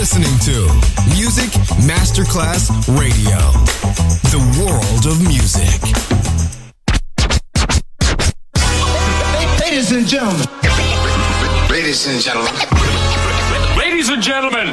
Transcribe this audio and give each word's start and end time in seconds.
listening 0.00 0.38
to 0.38 0.56
Music 1.12 1.50
Masterclass 1.84 2.72
Radio, 2.96 3.36
the 4.32 4.40
world 4.56 5.04
of 5.04 5.20
music. 5.28 5.76
Ladies 9.60 9.92
and 9.92 10.06
gentlemen. 10.08 10.46
Ladies 11.68 12.06
and 12.06 12.18
gentlemen. 12.18 12.54
Ladies 13.76 14.08
and 14.08 14.22
gentlemen. 14.22 14.68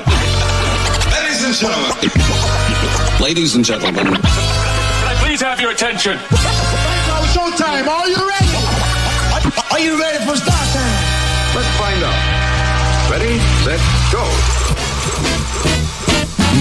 Ladies 1.11 1.43
and 1.43 1.55
gentlemen. 1.59 3.19
Ladies 3.19 3.55
and 3.55 3.65
gentlemen. 3.65 4.05
Can 4.05 4.23
I 4.23 5.15
please 5.19 5.41
have 5.41 5.59
your 5.59 5.71
attention? 5.71 6.17
It's 6.31 7.07
now 7.11 7.19
showtime. 7.35 7.85
Are 7.85 8.07
you 8.07 8.15
ready? 8.15 8.53
Are 9.71 9.79
you 9.79 9.99
ready 9.99 10.23
for 10.23 10.37
start 10.37 10.67
time? 10.71 11.53
Let's 11.53 11.67
find 11.75 12.01
out. 12.01 13.11
Ready, 13.11 13.35
Let's 13.65 13.83
go. 14.13 14.76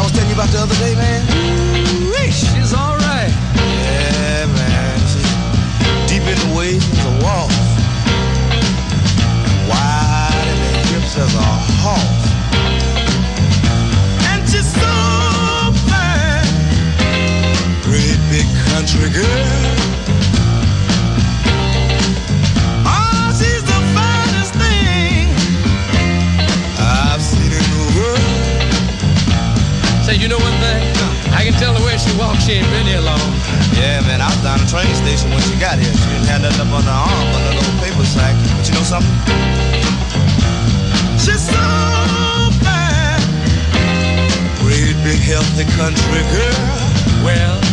I 0.00 0.02
was 0.02 0.12
telling 0.12 0.30
you 0.30 0.34
about 0.34 0.48
the 0.48 0.60
other 0.60 0.74
day, 0.76 0.94
man. 0.94 1.20
Ooh, 1.28 2.32
she's 2.32 2.72
alright. 2.72 3.28
Yeah, 3.54 4.46
man. 4.46 4.98
She's 5.12 5.28
deep 6.08 6.24
in 6.24 6.38
the 6.40 6.56
waist 6.56 6.88
as 6.88 7.04
a 7.04 7.12
waltz. 7.20 7.52
Wide 9.68 10.48
in 10.48 10.56
the 10.56 10.72
hips 10.88 11.18
as 11.20 11.34
a 11.36 11.48
horse. 11.84 12.24
And 14.24 14.40
she's 14.48 14.72
so 14.72 14.88
fine. 15.84 16.48
Great 17.84 18.16
big 18.32 18.48
country 18.72 19.10
girl. 19.10 19.79
She 32.50 32.56
ain't 32.56 32.70
been 32.70 32.86
here 32.86 33.00
long. 33.00 33.30
Yeah, 33.78 34.02
man, 34.02 34.20
I 34.20 34.26
was 34.26 34.42
down 34.42 34.58
the 34.58 34.66
train 34.66 34.90
station 34.98 35.30
when 35.30 35.42
she 35.46 35.54
got 35.60 35.78
here. 35.78 35.92
She 35.92 36.06
didn't 36.10 36.26
have 36.26 36.42
nothing 36.42 36.66
up 36.66 36.74
on 36.74 36.82
her 36.82 36.98
arm 37.06 37.26
but 37.30 37.42
a 37.46 37.52
little 37.54 37.78
paper 37.78 38.02
sack. 38.02 38.34
But 38.58 38.66
you 38.66 38.74
know 38.74 38.82
something? 38.82 39.14
She's 41.22 41.46
so 41.46 41.62
fine. 42.58 43.22
Great 44.58 44.98
big 45.06 45.22
healthy 45.22 45.66
country 45.78 46.22
girl. 46.34 47.22
Well, 47.22 47.69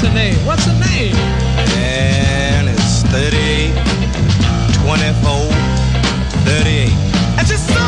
What's 0.00 0.08
her 0.08 0.18
name? 0.18 0.46
What's 0.46 0.64
her 0.64 0.72
name? 0.80 1.14
And 1.76 2.70
it's 2.70 3.02
38, 3.12 3.68
24, 4.80 5.52
38. 6.48 6.88
And 7.36 7.44
she's 7.44 7.60
so 7.60 7.84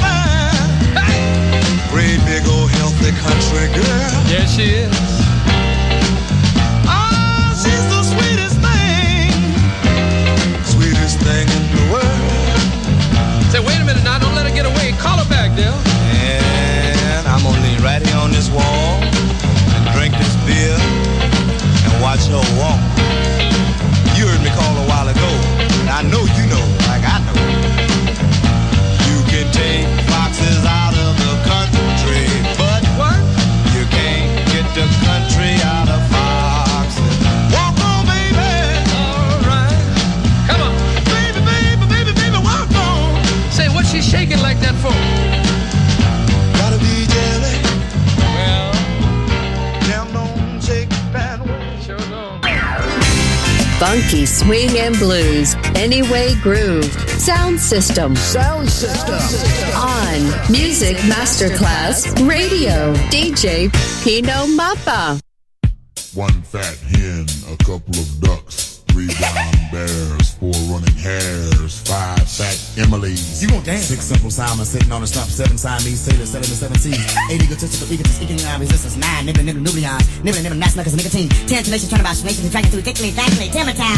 fine. 0.00 0.56
Great 1.92 2.24
big 2.24 2.48
old 2.48 2.70
healthy 2.70 3.12
country 3.20 3.68
girl. 3.68 4.16
Yeah, 4.32 4.48
she 4.48 4.80
is. 4.80 4.96
Oh, 6.88 7.52
she's 7.52 7.84
the 7.92 8.00
sweetest 8.00 8.56
thing. 8.64 9.36
Sweetest 10.64 11.20
thing 11.20 11.44
in 11.44 11.64
the 11.76 11.84
world. 11.92 13.52
Say, 13.52 13.60
wait 13.60 13.76
a 13.76 13.84
minute 13.84 14.04
now. 14.04 14.18
Don't 14.18 14.34
let 14.34 14.46
her 14.48 14.54
get 14.56 14.64
away. 14.64 14.92
Call 14.96 15.18
her 15.18 15.28
back, 15.28 15.54
Del. 15.54 15.99
Funky 54.00 54.24
swing 54.24 54.78
and 54.78 54.96
blues. 54.96 55.54
Anyway 55.74 56.34
Groove. 56.42 56.90
Sound 57.20 57.60
system. 57.60 58.16
Sound 58.16 58.70
system. 58.70 59.14
On 59.76 60.50
Music 60.50 60.96
Masterclass 61.04 62.06
Radio. 62.26 62.94
DJ 63.10 63.70
Pino 64.02 64.46
Mappa. 64.56 65.20
One 66.14 66.42
fat 66.42 66.78
hen, 66.78 67.26
a 67.52 67.56
couple 67.58 67.94
of 68.00 68.20
ducks, 68.20 68.69
three 69.00 69.14
brown 69.16 69.52
bears, 69.72 70.34
four 70.34 70.52
running 70.68 70.96
hares, 70.96 71.80
five 71.80 72.28
fat 72.28 72.56
Emily's. 72.76 73.42
You 73.42 73.48
gon' 73.48 73.62
dance. 73.62 73.86
Six 73.86 74.04
simple 74.04 74.30
Simon 74.30 74.64
sitting 74.64 74.92
on 74.92 75.00
the 75.00 75.06
stump, 75.06 75.28
seven 75.30 75.56
Siamese 75.56 76.00
sailors, 76.00 76.30
seven 76.30 76.48
to 76.48 76.56
seven 76.56 76.78
seas. 76.78 77.00
Eight 77.30 77.42
egotistical 77.42 77.92
egotists, 77.92 78.22
economic 78.22 78.68
resistance, 78.68 78.96
nine 78.96 79.26
nibbling, 79.26 79.46
nibbling, 79.46 79.64
nucleons, 79.64 80.24
nibbling, 80.24 80.42
nibbling, 80.42 80.60
nice 80.60 80.76
knuckles, 80.76 80.96
nicotine. 80.96 81.28
Ten 81.48 81.64
tenacious 81.64 81.88
turnabout, 81.88 82.22
nations, 82.24 82.44
and 82.44 82.52
dragon 82.52 82.70
through 82.70 82.82
thickly, 82.82 83.10
thankfully, 83.10 83.48
Timbertown. 83.48 83.96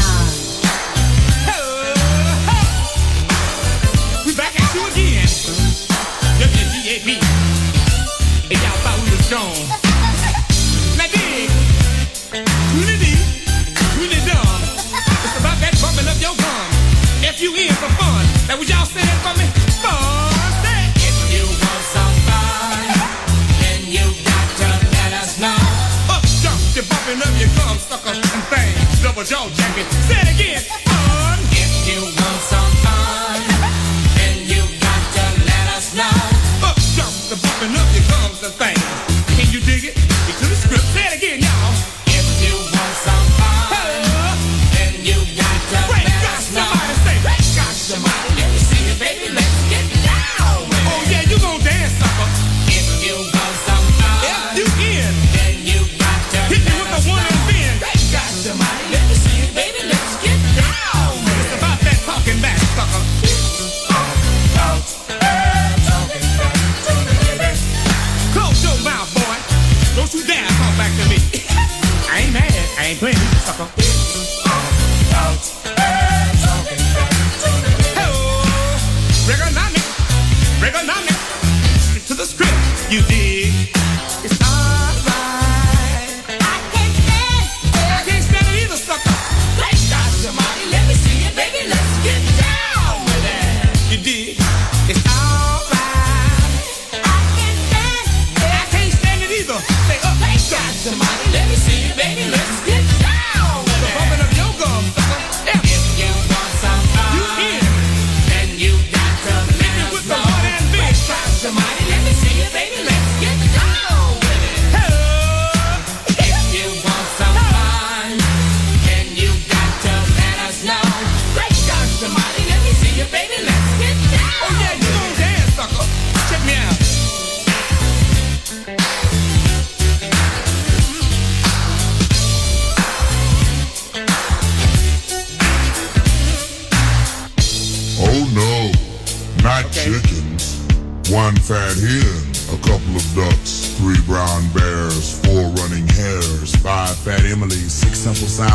We 4.27 4.35
back 4.37 4.55
at 4.55 4.75
you 4.75 4.87
again. 4.87 5.27
WDAB. 6.38 7.09
And 8.51 8.59
y'all 8.61 8.79
thought 8.85 9.01
we 9.05 9.11
was 9.11 9.31
gone. 9.31 9.82
F-U-N 17.43 17.75
for 17.75 17.91
fun. 17.99 18.23
Now 18.47 18.57
would 18.57 18.71
y'all 18.71 18.87
say 18.87 19.03
that 19.03 19.19
for 19.19 19.35
me? 19.35 19.51
Fun. 19.83 20.31
Say. 20.63 20.95
If 21.03 21.19
you 21.35 21.43
want 21.43 21.83
some 21.91 22.15
fun, 22.23 22.87
then 23.59 23.83
you 23.91 24.07
got 24.23 24.47
to 24.63 24.71
let 24.95 25.11
us 25.19 25.43
know. 25.43 25.59
Up 26.07 26.23
jump, 26.23 26.63
you're 26.79 26.87
bumping 26.87 27.19
up 27.19 27.35
your 27.43 27.51
gum, 27.59 27.83
sucker, 27.83 28.15
and 28.15 28.45
thing. 28.47 28.71
Double 29.03 29.27
jaw 29.27 29.51
jacket. 29.59 29.91
Say 30.07 30.23
it 30.23 30.31
again. 30.39 30.63
Fun. 30.87 31.39
If 31.51 31.73
you 31.91 31.99
want 32.15 32.43
some 32.47 32.73
fun, 32.87 33.43
then 34.15 34.47
you 34.47 34.63
got 34.79 35.03
to 35.19 35.25
let 35.43 35.67
us 35.75 35.99
know. 35.99 36.15
Up 36.63 36.79
jump, 36.95 37.11
the 37.27 37.35
bumping 37.43 37.75
up 37.75 37.91
your 37.91 38.07
gums 38.07 38.39
and. 38.55 38.82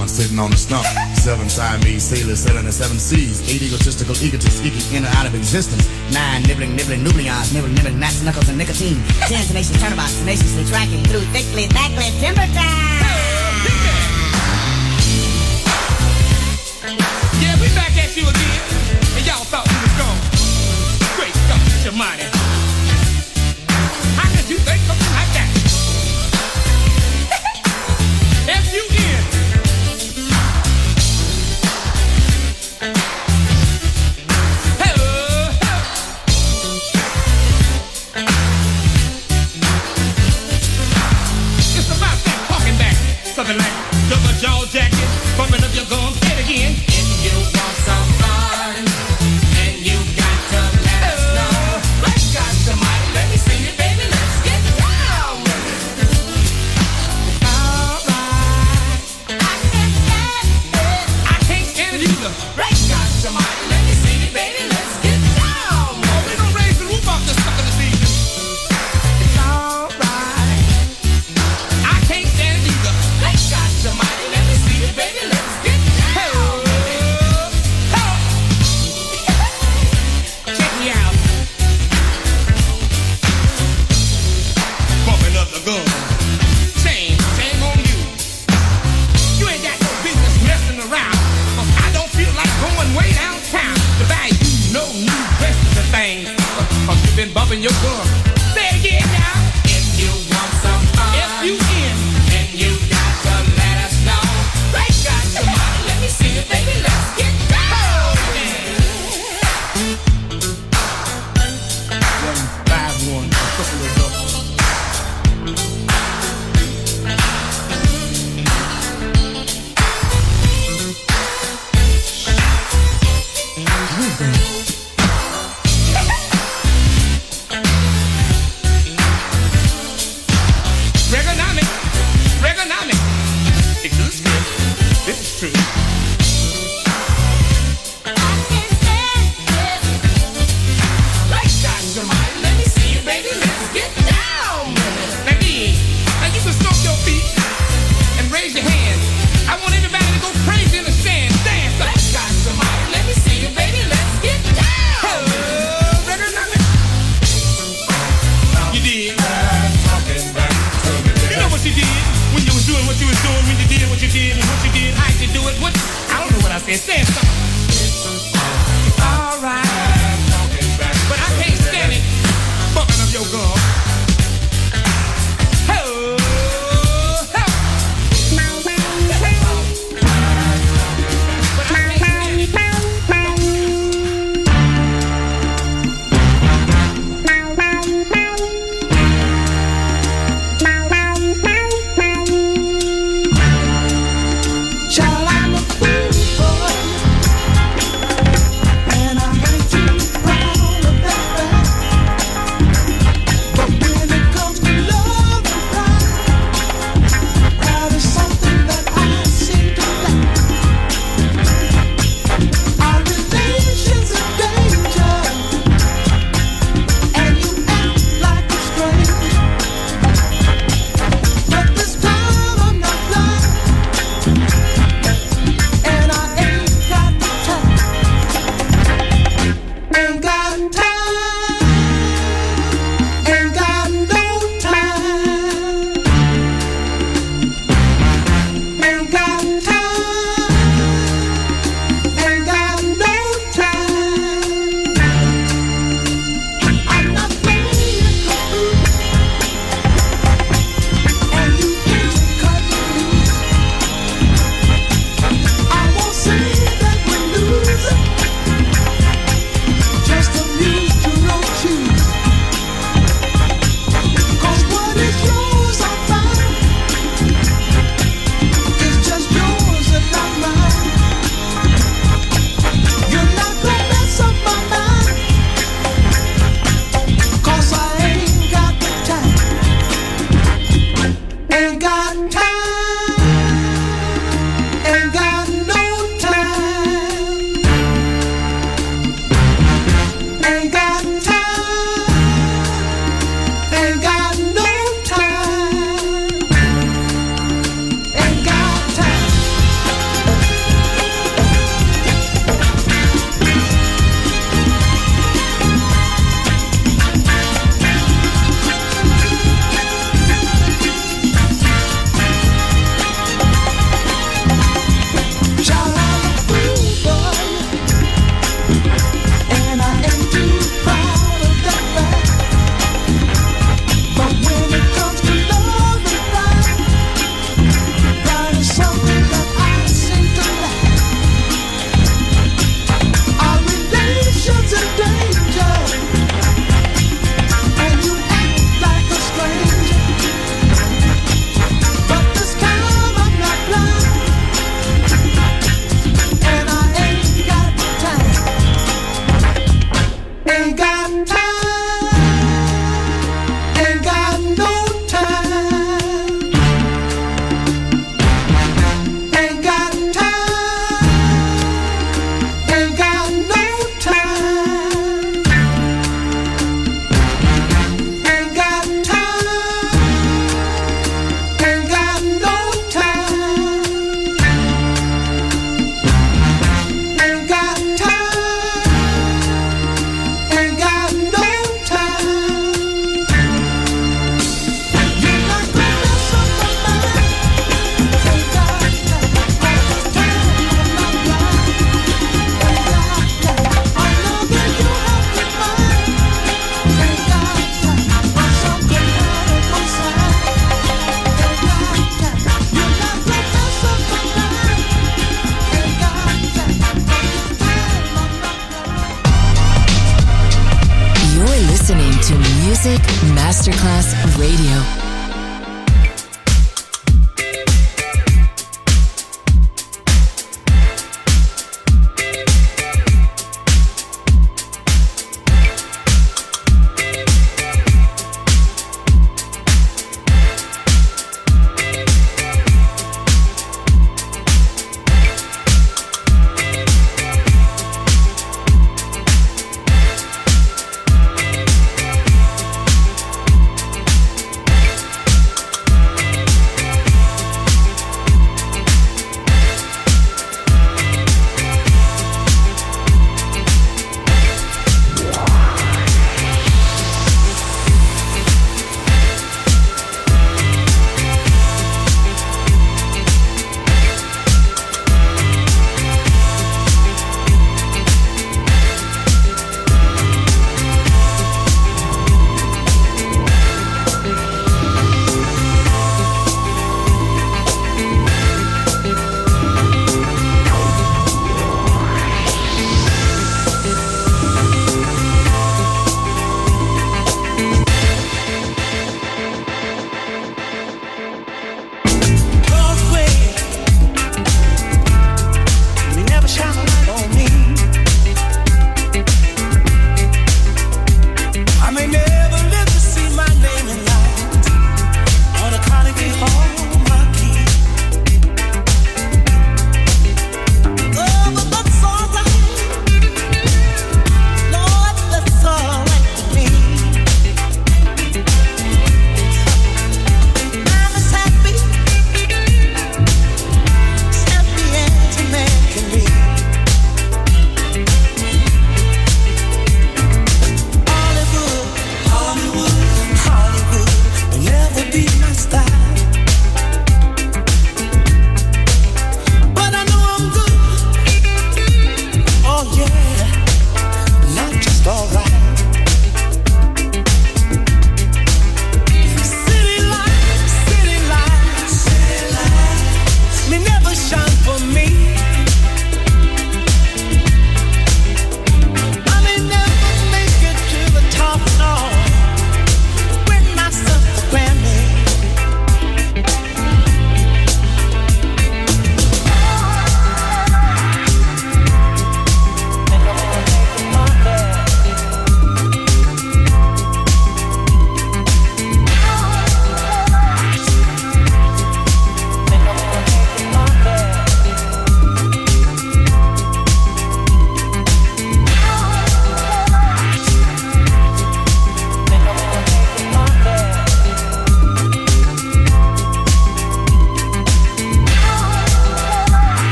mama 0.00 0.08
sitting 0.08 0.38
on 0.38 0.50
the 0.50 0.56
stump. 0.56 0.86
Seven 1.12 1.48
Siamese 1.50 2.02
sailors 2.02 2.40
sailing 2.40 2.64
the 2.64 2.72
seven 2.72 2.98
seas. 2.98 3.44
Eight 3.52 3.60
egotistical 3.60 4.16
egotists 4.16 4.64
eking 4.64 4.80
in 4.96 5.04
and 5.04 5.14
out 5.16 5.26
of 5.26 5.34
existence. 5.34 5.84
Nine 6.12 6.42
nibbling, 6.44 6.74
nibbling, 6.74 7.04
nublions, 7.04 7.52
nibbling, 7.52 7.74
nibbling, 7.74 8.00
gnats, 8.00 8.24
knuckles, 8.24 8.48
and 8.48 8.56
nicotine. 8.56 8.96
Ten 9.28 9.44
tenacious 9.44 9.76
turnabouts, 9.76 10.16
tenaciously 10.20 10.64
tracking 10.64 11.04
through 11.04 11.24
thickly, 11.36 11.68
thickly 11.68 12.08
timber 12.16 12.48
time. 12.56 12.96
Yeah, 17.44 17.60
we 17.60 17.68
back 17.76 17.92
at 18.00 18.16
you 18.16 18.24
again, 18.24 18.60
and 19.20 19.26
y'all 19.28 19.44
thought 19.44 19.68
we 19.68 19.76
was 19.84 19.94
gone. 20.00 20.20
Great 21.16 21.36
God, 21.44 21.84
your 21.84 21.92
money. 21.92 22.39
Bye. 109.80 110.09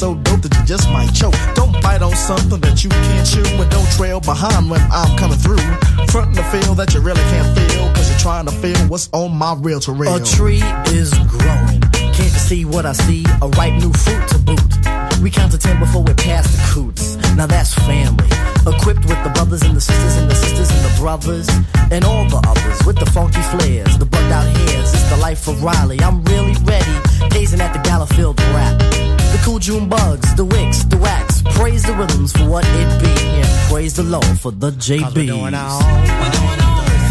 So 0.00 0.14
dope 0.24 0.40
that 0.40 0.56
you 0.56 0.64
just 0.64 0.88
might 0.88 1.12
choke. 1.12 1.36
Don't 1.54 1.76
bite 1.82 2.00
on 2.00 2.16
something 2.16 2.58
that 2.60 2.82
you 2.82 2.88
can't 2.88 3.26
chew. 3.28 3.44
And 3.60 3.70
don't 3.70 3.90
trail 3.92 4.18
behind 4.18 4.70
when 4.70 4.80
I'm 4.88 5.12
coming 5.18 5.36
through. 5.36 5.60
Frontin' 6.08 6.32
the 6.32 6.44
feel 6.48 6.74
that 6.80 6.94
you 6.94 7.00
really 7.00 7.20
can't 7.28 7.52
feel. 7.52 7.84
Cause 7.92 8.08
you're 8.08 8.18
trying 8.18 8.46
to 8.46 8.54
feel 8.64 8.80
what's 8.88 9.10
on 9.12 9.36
my 9.36 9.52
real 9.60 9.78
real. 9.92 10.16
A 10.16 10.24
tree 10.24 10.64
is 10.96 11.12
growing. 11.28 11.84
Can't 12.16 12.32
you 12.32 12.42
see 12.48 12.64
what 12.64 12.86
I 12.86 12.92
see? 12.92 13.26
A 13.42 13.48
ripe 13.60 13.76
new 13.76 13.92
fruit 13.92 14.24
to 14.32 14.38
boot. 14.38 14.72
We 15.20 15.28
count 15.28 15.52
to 15.52 15.58
ten 15.58 15.78
before 15.78 16.02
we 16.02 16.14
pass 16.14 16.48
the 16.48 16.62
coots. 16.72 17.20
Now 17.36 17.46
that's 17.46 17.74
family. 17.84 18.24
Equipped 18.64 19.04
with 19.04 19.20
the 19.20 19.32
brothers 19.36 19.60
and 19.68 19.76
the 19.76 19.84
sisters 19.84 20.16
and 20.16 20.30
the 20.30 20.34
sisters 20.34 20.70
and 20.72 20.80
the 20.80 20.94
brothers 20.96 21.48
and 21.92 22.06
all 22.06 22.24
the 22.24 22.40
others 22.48 22.78
with 22.86 22.96
the 22.96 23.08
funky 23.12 23.42
flares, 23.52 23.98
the 23.98 24.06
bugged 24.06 24.32
out 24.32 24.48
hairs. 24.48 24.94
It's 24.94 25.10
the 25.12 25.18
life 25.18 25.46
of 25.46 25.62
Riley. 25.62 26.00
I'm 26.00 26.24
really 26.24 26.56
ready, 26.64 26.96
gazing 27.28 27.60
at 27.60 27.74
the 27.74 27.80
Gallowfield 27.84 28.40
rap. 28.56 29.19
The 29.32 29.40
cool 29.44 29.58
June 29.58 29.88
bugs, 29.88 30.34
the 30.34 30.44
wicks, 30.44 30.84
the 30.84 30.98
wax. 30.98 31.42
Praise 31.56 31.82
the 31.84 31.94
rhythms 31.94 32.32
for 32.32 32.48
what 32.48 32.64
it 32.66 33.00
be, 33.00 33.14
and 33.40 33.70
praise 33.70 33.94
the 33.94 34.02
Lord 34.02 34.38
for 34.38 34.50
the 34.50 34.70
JB. 34.72 35.14
We're 35.16 35.26
doing 35.26 35.54
our 35.54 35.82
own. 35.82 37.10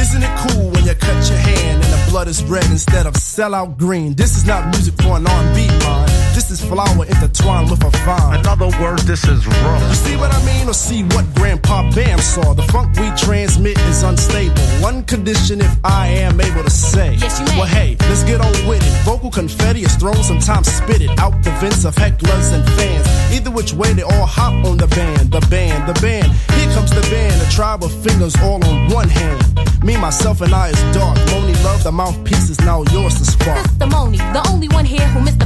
Isn't 0.00 0.22
it 0.22 0.34
cool 0.48 0.70
when 0.70 0.84
you 0.84 0.94
cut 0.94 1.28
your 1.28 1.38
hand 1.38 1.84
and 1.84 1.92
the 1.92 2.10
blood 2.10 2.28
is 2.28 2.42
red 2.44 2.64
instead 2.66 3.06
of 3.06 3.14
sellout 3.14 3.76
green? 3.76 4.14
This 4.14 4.36
is 4.36 4.46
not 4.46 4.66
music 4.70 4.94
for 5.02 5.16
an 5.16 5.26
R&B 5.26 5.68
mind. 5.84 6.05
This 6.36 6.50
is 6.50 6.60
flower 6.60 7.06
intertwined 7.06 7.70
with 7.70 7.82
a 7.82 7.88
vine. 8.04 8.40
In 8.40 8.46
other 8.46 8.68
words, 8.78 9.06
this 9.06 9.24
is 9.24 9.46
raw. 9.46 9.88
You 9.88 9.94
see 9.94 10.16
what 10.18 10.30
I 10.34 10.44
mean, 10.44 10.68
or 10.68 10.74
see 10.74 11.02
what 11.02 11.24
Grandpa 11.34 11.90
Bam 11.92 12.18
saw? 12.18 12.52
The 12.52 12.62
funk 12.64 12.94
we 13.00 13.08
transmit 13.16 13.78
is 13.88 14.02
unstable. 14.02 14.60
One 14.82 15.02
condition, 15.04 15.62
if 15.62 15.74
I 15.82 16.08
am 16.08 16.38
able 16.38 16.62
to 16.62 16.68
say. 16.68 17.14
Yes, 17.14 17.40
you 17.40 17.46
may. 17.46 17.56
Well, 17.56 17.66
hey, 17.66 17.96
let's 18.00 18.22
get 18.24 18.42
on 18.42 18.52
with 18.68 18.82
it. 18.86 19.04
Vocal 19.06 19.30
confetti 19.30 19.80
is 19.80 19.96
thrown, 19.96 20.22
sometimes 20.22 20.70
spit 20.70 21.00
it 21.00 21.18
out 21.18 21.42
the 21.42 21.52
vents 21.52 21.86
of 21.86 21.94
hecklers 21.94 22.52
and 22.52 22.68
fans. 22.76 23.06
Either 23.34 23.50
which 23.50 23.72
way, 23.72 23.94
they 23.94 24.02
all 24.02 24.26
hop 24.26 24.52
on 24.66 24.76
the 24.76 24.88
band, 24.88 25.32
the 25.32 25.40
band, 25.48 25.88
the 25.88 25.98
band. 26.02 26.30
Here 26.52 26.70
comes 26.74 26.90
the 26.90 27.00
band, 27.08 27.40
a 27.40 27.50
tribe 27.50 27.82
of 27.82 27.90
fingers 28.04 28.36
all 28.42 28.62
on 28.62 28.90
one 28.90 29.08
hand. 29.08 29.40
Me, 29.82 29.96
myself, 29.96 30.42
and 30.42 30.52
I 30.52 30.68
is 30.68 30.82
dark. 30.92 31.16
Monie 31.30 31.64
Love, 31.64 31.82
the 31.82 31.92
mouthpiece 31.92 32.50
is 32.50 32.60
now 32.60 32.82
yours 32.92 33.14
to 33.14 33.24
spark. 33.24 33.64
Testimony, 33.64 34.18
the 34.18 34.44
only 34.52 34.68
one 34.68 34.84
here 34.84 35.06
who 35.08 35.22
missed 35.22 35.38
the 35.38 35.45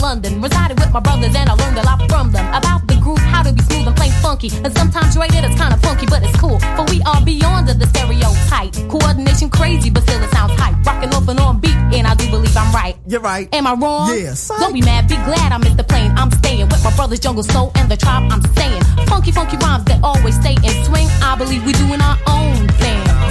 London. 0.00 0.40
Resided 0.40 0.78
with 0.80 0.92
my 0.92 1.00
brothers 1.00 1.34
and 1.34 1.48
I 1.48 1.54
learned 1.54 1.78
a 1.78 1.82
lot 1.82 2.00
from 2.08 2.32
them 2.32 2.46
about 2.54 2.86
the 2.88 2.96
groove, 2.96 3.18
how 3.18 3.42
to 3.42 3.52
be 3.52 3.62
smooth 3.62 3.86
and 3.86 3.96
plain 3.96 4.12
funky. 4.22 4.50
And 4.64 4.72
sometimes 4.76 5.16
rated 5.16 5.44
it's 5.44 5.58
kinda 5.60 5.76
funky, 5.78 6.06
but 6.06 6.22
it's 6.22 6.36
cool. 6.40 6.58
For 6.76 6.84
we 6.92 7.02
are 7.02 7.20
beyond 7.24 7.68
the 7.68 7.86
stereotype. 7.86 8.72
Coordination 8.88 9.50
crazy, 9.50 9.90
but 9.90 10.02
still 10.02 10.22
it 10.22 10.30
sounds 10.32 10.58
hype. 10.58 10.74
Rocking 10.86 11.14
off 11.14 11.28
and 11.28 11.38
on 11.40 11.60
beat, 11.60 11.76
and 11.96 12.06
I 12.06 12.14
do 12.14 12.28
believe 12.30 12.56
I'm 12.56 12.72
right. 12.74 12.96
You're 13.06 13.20
right. 13.20 13.48
Am 13.54 13.66
I 13.66 13.74
wrong? 13.74 14.08
Yes. 14.14 14.48
Don't 14.48 14.72
be 14.72 14.82
mad, 14.82 15.08
be 15.08 15.16
glad 15.16 15.52
I 15.52 15.58
missed 15.58 15.76
the 15.76 15.84
plane. 15.84 16.12
I'm 16.16 16.30
staying 16.30 16.68
with 16.68 16.82
my 16.82 16.94
brothers, 16.96 17.20
Jungle 17.20 17.44
Soul, 17.44 17.70
and 17.74 17.90
the 17.90 17.96
tribe. 17.96 18.24
I'm 18.32 18.42
staying. 18.54 18.82
Funky, 19.06 19.32
funky 19.32 19.56
rhymes 19.58 19.84
that 19.84 20.02
always 20.02 20.36
stay 20.40 20.56
in 20.62 20.84
swing. 20.84 21.08
I 21.22 21.36
believe 21.36 21.64
we're 21.64 21.80
doing 21.84 22.00
our 22.00 22.18
own 22.26 22.68
thing. 22.82 23.29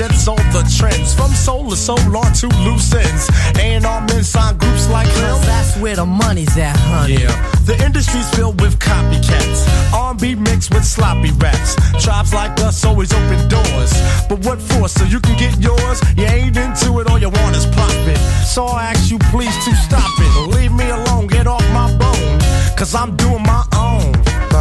Sets 0.00 0.28
all 0.28 0.36
the 0.36 0.64
trends 0.78 1.12
from 1.12 1.30
Soul 1.32 1.68
II 1.68 1.76
Soul 1.76 2.16
on 2.16 2.32
to 2.40 2.48
loose 2.64 2.90
ends. 2.94 3.28
And 3.60 3.84
all 3.84 4.00
men 4.00 4.24
sign 4.24 4.56
groups 4.56 4.88
like 4.88 5.06
them. 5.08 5.38
That's 5.42 5.76
where 5.76 5.94
the 5.94 6.06
money's 6.06 6.56
at, 6.56 6.74
honey. 6.74 7.20
Yeah, 7.20 7.36
the 7.66 7.76
industry's 7.84 8.26
filled 8.30 8.62
with 8.62 8.78
copycats. 8.78 9.60
R&B 9.92 10.36
mixed 10.36 10.72
with 10.72 10.86
sloppy 10.86 11.32
raps. 11.32 11.76
Tribes 12.02 12.32
like 12.32 12.58
us 12.60 12.82
always 12.82 13.12
open 13.12 13.46
doors. 13.50 13.92
But 14.26 14.38
what 14.46 14.58
for? 14.58 14.88
So 14.88 15.04
you 15.04 15.20
can 15.20 15.36
get 15.36 15.60
yours? 15.60 16.00
You 16.16 16.24
ain't 16.24 16.56
into 16.56 16.98
it, 17.00 17.06
all 17.10 17.18
you 17.18 17.28
want 17.28 17.54
is 17.54 17.66
profit. 17.66 18.16
So 18.46 18.64
I 18.64 18.84
ask 18.84 19.10
you 19.10 19.18
please 19.28 19.54
to 19.66 19.74
stop 19.76 20.08
it. 20.16 20.48
Leave 20.56 20.72
me 20.72 20.88
alone, 20.88 21.26
get 21.26 21.46
off 21.46 21.60
my 21.74 21.94
bone. 21.98 22.40
Cause 22.74 22.94
I'm 22.94 23.14
doing 23.16 23.42
my 23.42 23.66
own. 23.74 23.79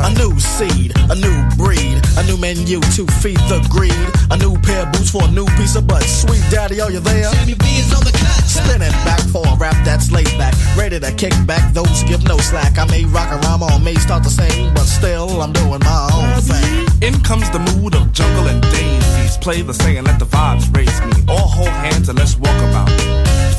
A 0.06 0.10
new 0.16 0.40
seed, 0.40 0.94
a 1.10 1.16
new 1.16 1.38
breed, 1.58 2.00
a 2.18 2.24
new 2.24 2.38
menu 2.38 2.80
to 2.96 3.06
feed 3.20 3.40
the 3.52 3.60
greed. 3.70 3.94
A 4.32 4.38
new 4.38 4.58
pair 4.60 4.84
of 4.84 4.92
boots 4.92 5.12
for 5.12 5.24
a 5.24 5.32
new 5.32 5.46
piece 5.58 5.76
of 5.76 5.88
butt. 5.88 6.04
Sweet 6.04 6.44
daddy, 6.50 6.80
are 6.80 6.92
you 6.92 7.00
there? 7.00 7.26
Sammy 7.26 7.56
B 7.56 7.66
is 7.80 7.94
on 7.94 8.04
the 8.04 8.12
cut. 8.12 8.44
Spinning 8.48 8.96
back 9.04 9.20
for 9.32 9.46
a 9.46 9.56
rap 9.58 9.76
that's 9.84 10.12
laid 10.12 10.32
back. 10.38 10.56
Ready 10.78 11.00
to 11.00 11.12
kick 11.14 11.34
back 11.46 11.74
those 11.74 12.04
give 12.04 12.24
no 12.24 12.38
slack. 12.38 12.78
I 12.78 12.86
may 12.86 13.06
rock 13.06 13.32
a 13.32 13.38
rhyme 13.48 13.64
or 13.64 13.80
may 13.80 13.96
start 13.96 14.24
to 14.24 14.30
sing, 14.30 14.74
but 14.74 14.86
still 14.86 15.42
I'm 15.42 15.52
doing 15.52 15.80
my 15.84 16.10
own 16.14 16.42
thing. 16.42 16.88
In 17.04 17.20
comes 17.22 17.50
the 17.50 17.60
mood 17.60 17.96
of 17.96 18.12
jungle 18.14 18.48
and 18.48 18.62
daisies. 18.62 19.38
Play 19.38 19.62
the 19.62 19.74
sing 19.74 19.98
and 19.98 20.08
let 20.08 20.20
the 20.20 20.26
vibes 20.26 20.74
raise 20.76 21.00
me. 21.02 21.26
All 21.28 21.48
hold 21.48 21.70
hands 21.70 22.10
and 22.10 22.18
let's 22.18 22.38
walk 22.38 22.58
about. 22.70 22.90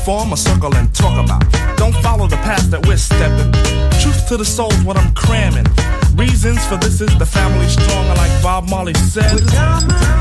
Form 0.05 0.33
a 0.33 0.37
circle 0.37 0.73
and 0.75 0.93
talk 0.95 1.23
about. 1.23 1.43
Don't 1.77 1.95
follow 1.97 2.27
the 2.27 2.37
path 2.37 2.71
that 2.71 2.85
we're 2.87 2.97
stepping. 2.97 3.51
Truth 4.01 4.27
to 4.29 4.37
the 4.37 4.45
soul's 4.45 4.81
what 4.83 4.97
I'm 4.97 5.13
cramming. 5.13 5.67
Reasons 6.15 6.65
for 6.65 6.77
this 6.77 7.01
is 7.01 7.17
the 7.17 7.25
family 7.25 7.67
stronger, 7.67 8.13
like 8.15 8.43
Bob 8.43 8.69
Marley 8.69 8.93
said. 8.93 9.39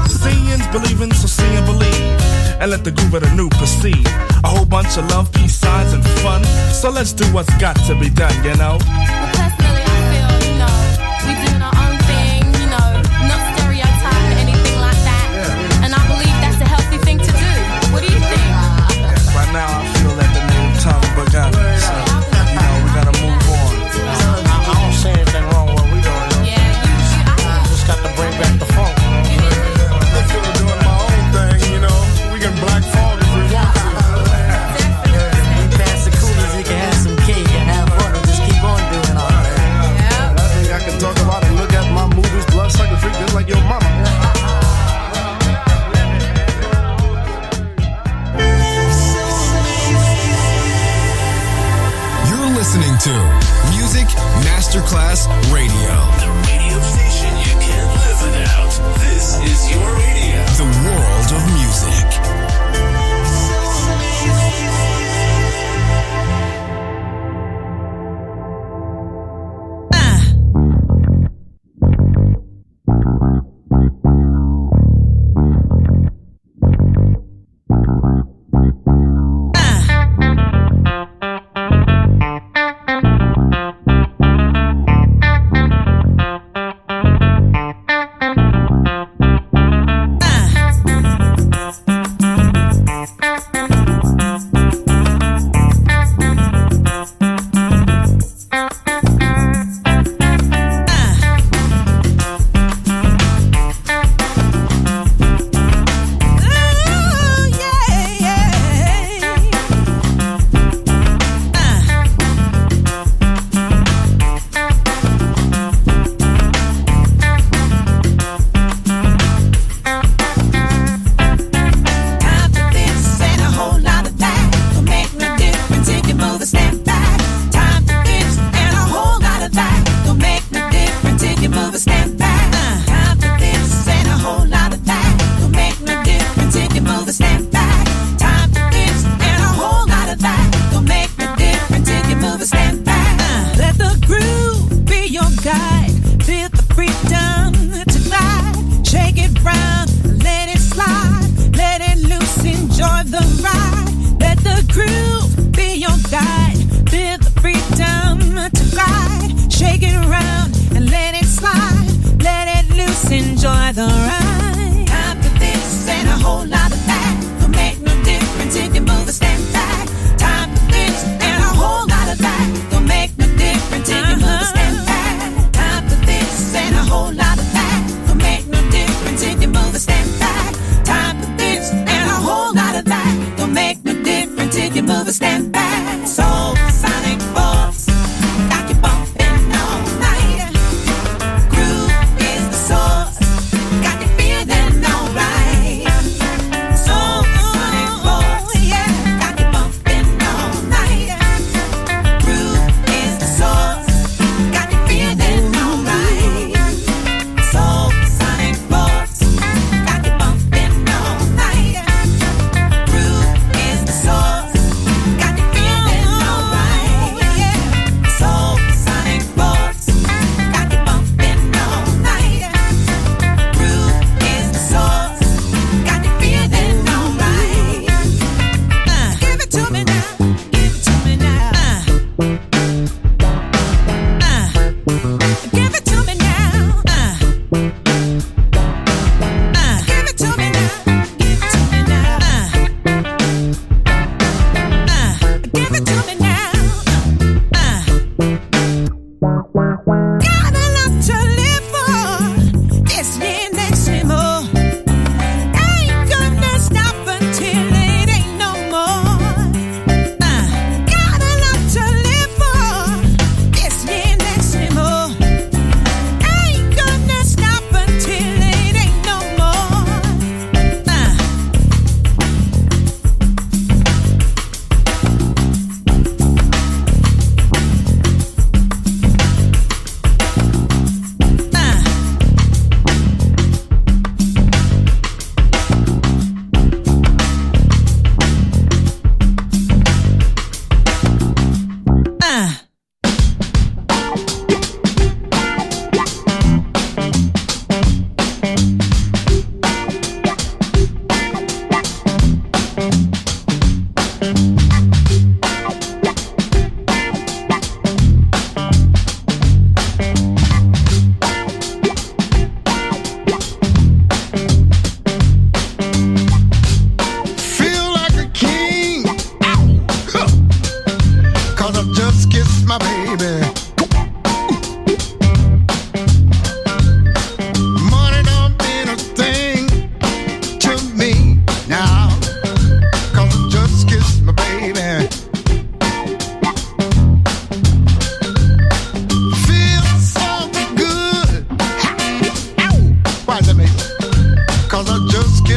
Seeing's 0.08 0.66
believing, 0.68 1.12
so 1.12 1.26
see 1.26 1.54
and 1.56 1.66
believe. 1.66 2.20
And 2.60 2.70
let 2.70 2.84
the 2.84 2.90
groove 2.92 3.14
of 3.14 3.22
the 3.22 3.34
new 3.34 3.48
proceed. 3.50 4.06
A 4.44 4.48
whole 4.48 4.66
bunch 4.66 4.96
of 4.96 5.08
love, 5.10 5.32
peace 5.32 5.54
signs, 5.54 5.92
and 5.92 6.04
fun. 6.22 6.44
So 6.72 6.90
let's 6.90 7.12
do 7.12 7.24
what's 7.34 7.54
got 7.58 7.76
to 7.86 7.98
be 7.98 8.10
done, 8.10 8.34
you 8.44 8.54
know? 8.56 8.78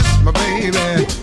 Kissed 0.03 0.23
my 0.23 0.31
baby. 0.31 1.22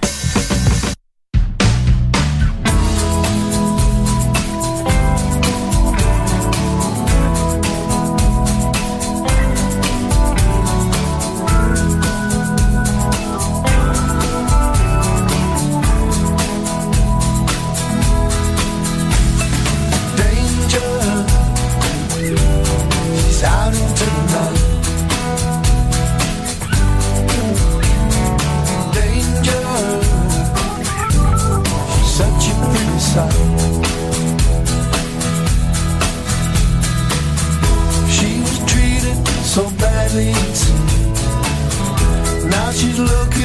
Now 40.13 40.19
she's 42.73 42.99
looking. 42.99 43.40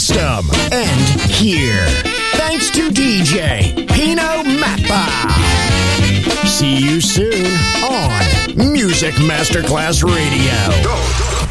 system. 0.00 0.21